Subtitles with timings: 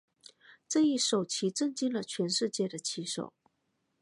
[0.67, 3.33] 这一手棋震惊了全世界的棋手。